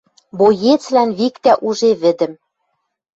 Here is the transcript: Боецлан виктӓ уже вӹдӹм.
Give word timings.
Боецлан 0.37 1.09
виктӓ 1.19 1.53
уже 1.67 1.89
вӹдӹм. 2.01 2.33